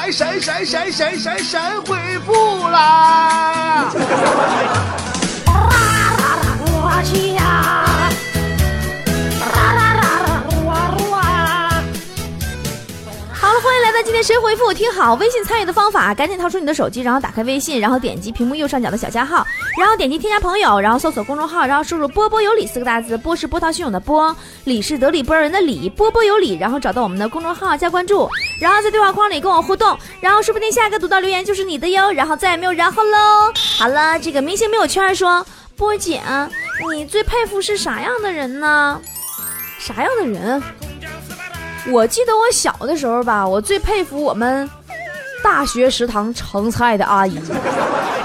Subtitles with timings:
[0.00, 2.32] 来神神神神神神回复
[2.72, 3.92] 啦！
[14.02, 14.72] 今天谁回复我？
[14.72, 19.46] 听好，微信参与的方法，赶紧掏出你的手机，然后打开微信，然后点击屏幕右上角的小加号，
[19.78, 28.26] 然后点击添加朋友，然后搜索公众号，然后输入“波波有理”四个大字，波是波涛汹涌的波，理是得理不饶人的理，波波有理，然后找到我们的公众号加关注，
[28.58, 33.52] 然后在对话框里跟我互动，然后说不定下一个读到留言就是你的哟，然后再也没有然后喽。
[33.78, 35.44] 好了，这个明星没有圈说，
[35.76, 36.22] 波姐，
[36.90, 38.98] 你最佩服是啥样的人呢？
[39.78, 40.62] 啥样的人？
[41.88, 44.68] 我记得我小的时候吧，我最佩服我们
[45.42, 47.40] 大学食堂盛菜的阿姨。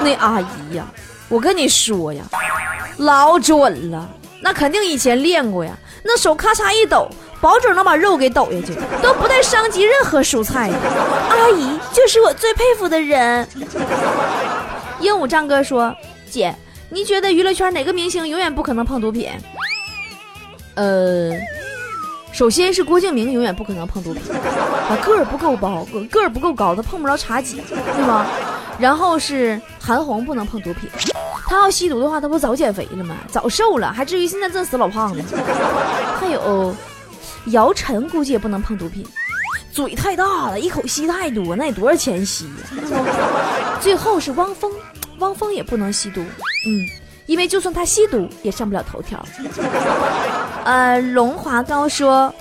[0.01, 0.85] 那阿姨呀，
[1.29, 2.23] 我跟你说呀，
[2.97, 4.07] 老准了，
[4.41, 5.71] 那肯定以前练过呀。
[6.03, 7.09] 那手咔嚓一抖，
[7.41, 10.77] 保准能把肉给抖下去，都不带伤及任何蔬菜的。
[11.29, 13.47] 阿姨就是我最佩服的人。
[14.99, 15.95] 鹦鹉张哥说
[16.29, 16.53] ：“姐，
[16.89, 19.31] 你觉得娱乐圈哪个明星永远不可能碰毒品？”
[20.75, 21.31] 呃。
[22.35, 28.25] 首先是郭敬明永远不可能碰毒品，啊个儿不够高，个个儿不够高，他碰不着茶几，对吗？
[28.77, 30.89] 然后是韩红不能碰毒品，
[31.47, 33.15] 他要吸毒的话，他不早减肥了吗？
[33.29, 35.23] 早瘦了，还至于现在这死老胖子？
[36.19, 36.75] 还有
[37.45, 39.07] 姚晨估计也不能碰毒品，
[39.71, 43.77] 嘴太大了，一口吸太多，那得多少钱吸呀？
[43.79, 44.69] 最后是汪峰，
[45.19, 46.19] 汪峰也不能吸毒，
[46.67, 47.04] 嗯。
[47.25, 49.23] 因为就算他吸毒，也上不了头条。
[50.63, 52.33] 呃，龙华高说，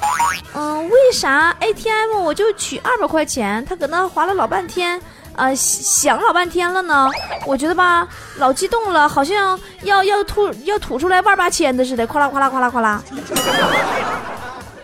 [0.54, 5.00] 嗯，为啥 ATM 我就取二百块钱，他搁那划了老半天，
[5.36, 7.08] 呃，想老半天了呢？
[7.46, 13.02] 我觉得吧，老激动了，好像要要吐要吐出来万八千的似的，哗啦哗啦哗啦哗啦。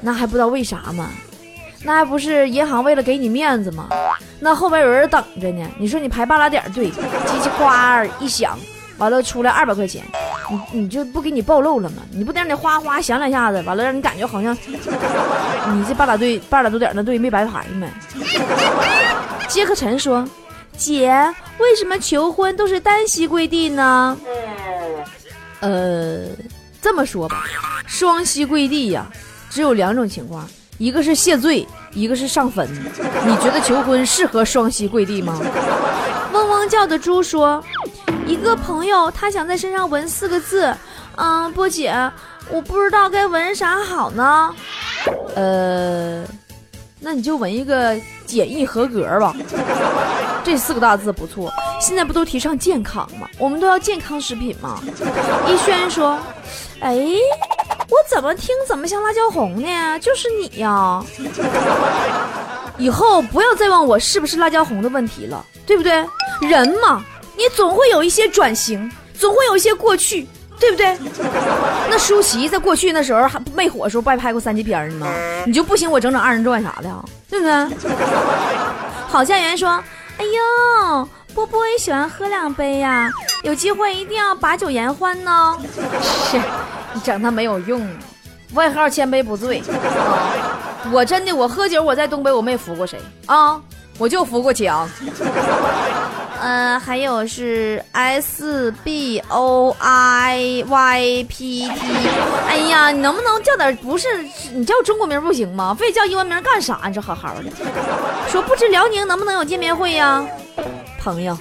[0.01, 1.09] 那还不知道为啥吗？
[1.83, 3.89] 那还不是银行为了给你面子吗？
[4.39, 5.67] 那后边有人等着呢。
[5.79, 8.59] 你说你排半拉点队，叽叽哗一响。
[9.01, 10.05] 完了，出来二百块钱，
[10.73, 12.03] 你你就不给你暴露了吗？
[12.13, 14.57] 你不得让你哗哗响两下子，完了让你感觉好像
[15.73, 17.89] 你这半拉队半拉多点的队没白排吗？
[19.49, 20.25] 杰克陈说
[20.77, 21.11] ：“姐，
[21.59, 24.17] 为什么求婚都是单膝跪地呢？”
[25.61, 26.27] 呃，
[26.81, 27.45] 这么说吧，
[27.87, 29.07] 双膝跪地呀，
[29.49, 30.47] 只有两种情况，
[30.79, 32.69] 一个是谢罪，一个是上坟。
[33.27, 35.41] 你觉得求婚适合双膝跪地吗？
[36.33, 37.65] 嗡嗡叫的猪说。
[38.31, 40.73] 一个朋友，他想在身上纹四个字，
[41.17, 41.93] 嗯，波姐，
[42.49, 44.55] 我不知道该纹啥好呢。
[45.35, 46.25] 呃，
[47.01, 49.35] 那你就纹一个简易合格吧，
[50.45, 51.53] 这四个大字不错。
[51.81, 53.29] 现在不都提倡健康吗？
[53.37, 54.81] 我们都要健康食品吗？
[55.49, 56.17] 一轩说，
[56.79, 56.97] 哎，
[57.89, 59.99] 我怎么听怎么像辣椒红呢？
[59.99, 61.03] 就是你呀。
[62.79, 65.93] 以后不要再问我是不是辣椒红的问题了，对不对？
[66.43, 67.05] 人嘛。
[67.41, 70.29] 你总会有一些转型，总会有一些过去，
[70.59, 70.95] 对不对？
[71.89, 75.07] 那舒淇在过去那时候还没火的时候，不还拍过三级片呢吗？
[75.47, 77.89] 你就不行，我整整二人转啥的，对不对？
[79.09, 79.71] 郝家园说
[80.21, 83.11] ：“哎呦，波波也喜欢喝两杯呀，
[83.43, 85.57] 有机会一定要把酒言欢呢。”
[86.31, 86.39] 是，
[86.93, 87.89] 你整他没有用，
[88.53, 89.63] 外号千杯不醉。
[90.93, 93.59] 我真的，我喝酒，我在东北我没服过谁啊，
[94.01, 94.89] 我就服过墙。
[96.41, 102.09] 嗯， 还有是 S B O I Y P T。
[102.49, 104.09] 哎呀，你能不能叫点不是？
[104.55, 105.77] 你叫中国名不行吗？
[105.79, 106.81] 非叫英文名干啥？
[106.87, 107.45] 你这好好的。
[108.29, 110.25] 说不知辽宁能不能有见面会呀？
[110.99, 111.37] 朋友，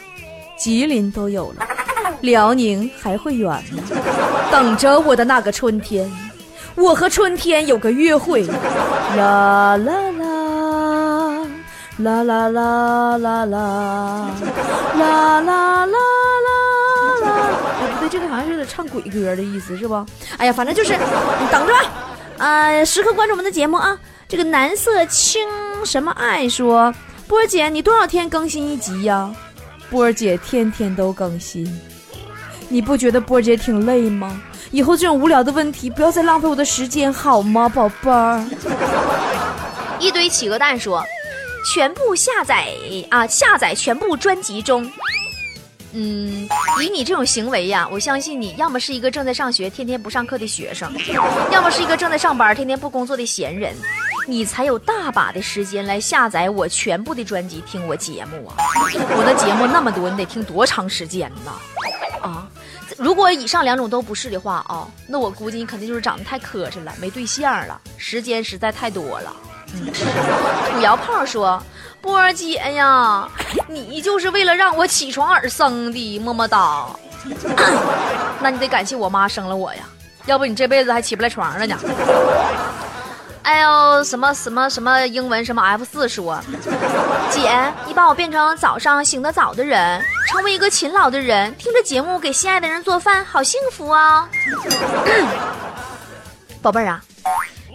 [0.57, 1.65] 吉林都有了，
[2.19, 3.83] 辽宁还会远吗？
[4.51, 6.11] 等着我的那个春天，
[6.75, 8.45] 我和春天有个约会。
[9.17, 9.93] 啦啦，
[11.99, 14.31] 啦啦啦啦啦。
[14.97, 15.97] 啦啦啦啦
[17.21, 17.27] 啦！
[17.81, 20.05] 哎，不对，这个好像是唱鬼歌的意思，是不？
[20.37, 21.73] 哎呀，反正就是你等着，
[22.37, 23.97] 啊，时刻关注我们的节目啊！
[24.27, 25.47] 这个蓝色青
[25.83, 26.93] 什么爱说，
[27.27, 29.29] 波儿姐，你多少天更新一集呀？
[29.89, 31.65] 波儿姐天天都更新，
[32.69, 34.41] 你不觉得波儿姐挺累吗？
[34.71, 38.45] 以后这种无聊的问题不要再浪费我的时间好吗，宝贝儿？
[39.99, 41.03] 一堆企鹅蛋说。
[41.65, 42.67] 全部下载
[43.09, 43.27] 啊！
[43.27, 44.89] 下载全部专辑中。
[45.91, 46.47] 嗯，
[46.83, 50.91] 以你这种行为呀，我相信你要么是一个正在上学、天天不上课的学生，
[51.51, 53.75] 要么是一个正在上班、天天不工作的闲人，
[54.27, 58.55] 你才有大把的时间来下载我全部的专辑听我节目啊！
[59.17, 61.51] 我的节目那么多，你得听多长时间呢？
[62.21, 62.47] 啊，
[62.95, 69.35] 如果以上两种都不是的话啊，那我估计你肯定就是长得太磕碜了，没对象了，时间实在太多了。
[70.71, 71.61] 土窑炮说
[72.01, 73.27] ：“波儿姐呀，
[73.67, 76.85] 你就是为了让我起床而生的，么么哒。
[78.41, 79.81] 那你得感谢我妈生了我呀，
[80.25, 81.77] 要不你这辈子还起不来床了呢。”
[83.41, 86.39] 哎呦，什么什么什么英文什么 F 四说，
[87.31, 94.29] 姐，你把我变成早上醒得早的人，成为一个勤劳的人，听着节目给心爱的人做饭，好幸福啊！
[96.61, 97.01] 宝贝儿啊，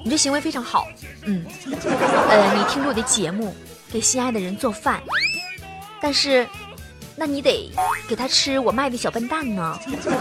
[0.05, 0.87] 你这行为非常好，
[1.25, 1.45] 嗯，
[2.29, 3.55] 呃，你听着我的节目
[3.91, 5.03] 给心爱的人做饭，
[5.99, 6.47] 但是，
[7.17, 7.73] 那你得
[8.07, 9.79] 给他吃我卖的小笨蛋呢，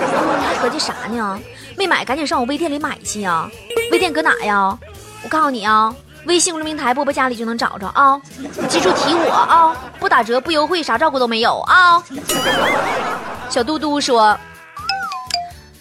[0.62, 1.38] 合计啥呢？
[1.78, 3.50] 没买赶紧上我微店里买去呀！
[3.92, 4.78] 微店搁哪呀？
[5.22, 5.94] 我告诉你啊，
[6.28, 8.22] 微信公众平台波波家里就能找着啊！
[8.70, 12.02] 记住提我啊，不打折不优惠，啥照顾都没有啊！
[13.50, 14.38] 小嘟嘟说：“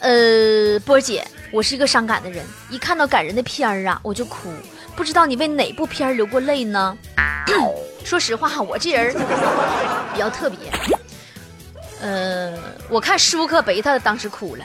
[0.01, 4.51] 呃，波儿姐，我是一个伤感的人，一看到感人的片儿啊，我就哭。
[4.97, 6.97] 不知道你为哪部片儿流过泪呢？
[8.05, 9.15] 说实话，我这人
[10.15, 10.59] 比较特别。
[12.01, 12.55] 呃，
[12.89, 14.65] 我看舒克贝塔当时哭了。”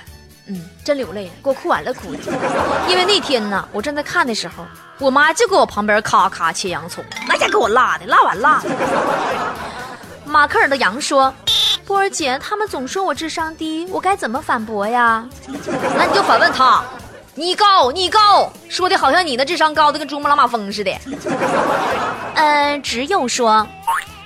[0.49, 2.19] 嗯，真流泪了，给我哭完了哭的。
[2.87, 4.65] 因为那天呢，我正在看的时候，
[4.97, 8.69] 我妈就搁我旁边咔咔切洋葱，那家给我辣的，辣完辣的。
[10.23, 11.33] 马克尔的羊说
[11.87, 15.25] ：“波儿姐，他们总说我智商低，我该怎么反驳呀？”
[15.95, 16.83] 那你就反问他
[17.33, 20.91] ：“你高，你高，说的好像你的智商高的跟珠穆朗玛峰似的。”
[22.35, 23.65] 嗯，只有说。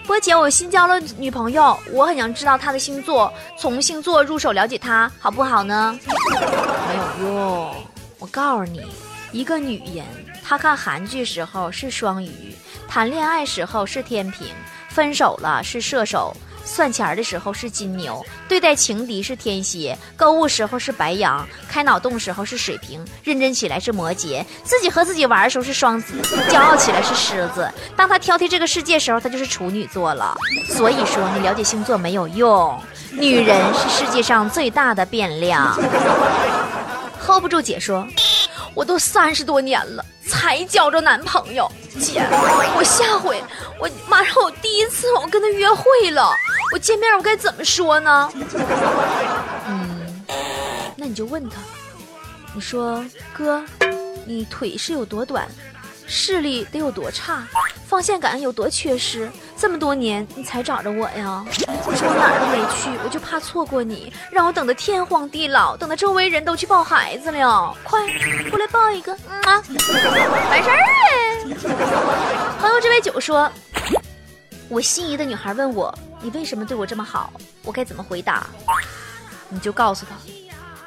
[0.08, 5.96] 波姐，我新交了女朋友，我很想知道她的星座，从星座入手了解她，好不好呢？
[6.10, 7.76] 没有用，
[8.18, 8.84] 我告诉你，
[9.32, 10.04] 一个女人，
[10.44, 14.48] 她看韩剧时候是双鱼，谈恋爱时候是天平，
[14.90, 16.36] 分手了是射手。
[16.64, 26.14] 算钱的时候是金牛，对待情敌是天蝎，购物时候是白羊，开脑洞时候是水瓶，认真起来是摩羯，自己和自己玩的时候是双子，
[26.50, 27.70] 骄傲起来是狮子。
[27.96, 30.36] 当他挑剔这个世界时候，他就是处女座了。
[30.70, 32.80] 所以说，你了解星座没有用，
[33.12, 35.78] 女人是世界上最大的变量。
[37.20, 38.08] hold 不住，姐说，
[38.74, 41.70] 我都三十多年了，才交着男朋友。
[42.00, 42.26] 姐，
[42.78, 43.44] 我下回
[43.78, 46.34] 我马上我第一次我跟他约会了。
[46.74, 48.32] 我见面我该怎么说呢？
[49.68, 50.24] 嗯，
[50.96, 51.58] 那你就问他，
[52.54, 53.62] 你说哥，
[54.26, 55.46] 你腿是有多短，
[56.08, 57.46] 视力得有多差，
[57.86, 59.30] 方向感有多缺失？
[59.62, 61.46] 这么多年你才找着我呀？
[61.86, 67.78] 我说我哪儿都没去，我就怕错过你，让我等得天荒地老，等得周围人都去抱孩子了。
[67.84, 68.02] 快
[68.50, 69.62] 过来抱一个，嗯啊，
[70.50, 71.56] 完事儿嘞。
[72.60, 73.48] 朋友这杯酒说。
[74.68, 75.94] 我心仪的女孩问我
[76.24, 78.48] ：“你为什么对我这么好？”我该怎么回答？
[79.50, 80.16] 你就告诉她：“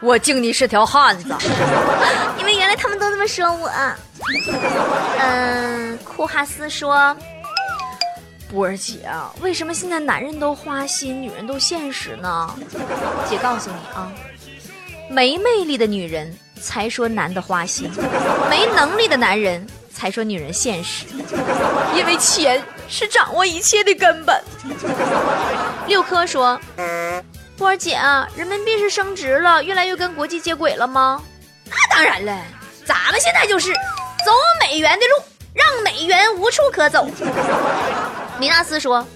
[0.01, 1.29] 我敬你是条汉子。
[2.41, 3.71] ”因为原来他们都这么说我。
[5.21, 7.15] 嗯，库哈斯说
[8.55, 9.11] ：“波儿姐，
[9.41, 12.55] 为什么现在男人都花心，女人都现实呢？”
[13.29, 14.13] 姐告诉你啊，
[15.11, 17.91] 没魅力的女人才说男的花心，
[18.49, 19.67] 没能力的男人。
[19.97, 21.07] 才说女人现实，
[21.95, 24.43] 因为钱是掌握一切的根本。
[25.87, 26.61] 六科说
[27.57, 31.23] ：“波儿姐啊，人民币是升值了，越来越跟国际接轨了吗？”
[31.71, 32.37] 那当然了，
[32.85, 35.23] 咱们现在就是走美元的路，
[35.55, 37.09] 让美元无处可走。
[38.39, 39.07] 米纳斯说：“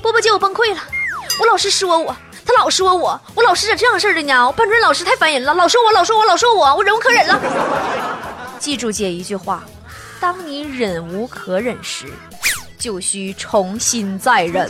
[0.00, 0.80] 波波姐，我崩溃了，
[1.40, 2.16] 我老师说我，
[2.46, 4.52] 他老说我，我老师咋这样式的呢？
[4.52, 7.40] 班主任老师太烦人了，老说我，老说我，老说我，我忍无可忍了。
[8.58, 9.64] ”记住姐一句话。
[10.20, 12.06] 当你忍无可忍时，
[12.76, 14.68] 就需重新再忍。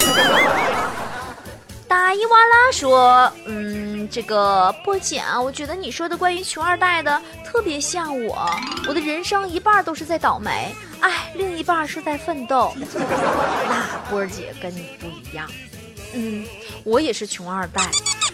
[1.86, 8.50] 大伊瓦拉说：“嗯，这个波姐啊，我觉得你说的关于穷二代的特别像我。
[8.86, 12.72] 我的人生一半都是在倒霉，哎，另一半是在奋斗。
[12.76, 15.50] 那波儿姐跟你不一样，
[16.14, 16.44] 嗯，
[16.84, 17.90] 我也是穷二代，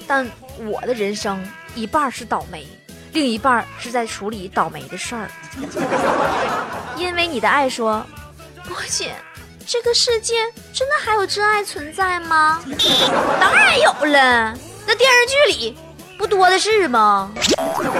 [0.06, 2.66] 但我的人生一半是倒霉。”
[3.14, 5.30] 另一半是在处理倒霉的事儿，
[6.96, 8.04] 因为你的爱说，
[8.66, 9.14] 波姐，
[9.64, 10.34] 这个世界
[10.72, 12.60] 真的还有真爱存在吗？
[13.40, 14.52] 当然有了，
[14.84, 15.78] 那电视剧里
[16.18, 17.30] 不多的是吗？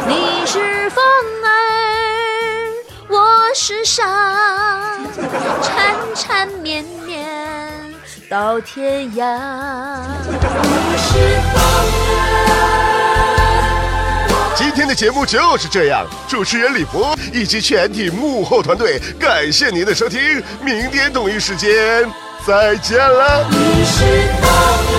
[0.09, 1.05] 你是风
[1.45, 2.73] 儿，
[3.09, 4.24] 我是沙，
[5.63, 7.25] 缠缠绵绵
[8.29, 9.39] 到天涯。
[10.31, 10.37] 你
[10.99, 11.13] 是
[11.53, 11.63] 风
[12.11, 12.55] 儿。
[14.57, 22.09] 今天的节目就是这样，主持人李博以及全体幕后团队，感谢您的收听，明天同一时间
[22.47, 23.47] 再见了。
[23.51, 24.05] 你是
[24.41, 24.49] 风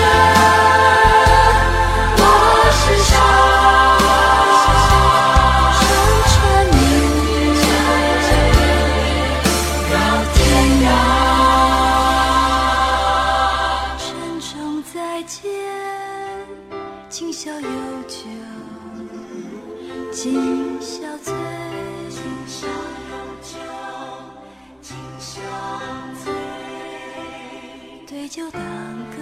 [0.02, 0.65] 儿，
[28.08, 28.60] 对酒当
[29.10, 29.15] 歌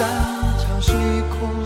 [0.00, 0.08] 山
[0.56, 0.94] 长水
[1.28, 1.59] 阔，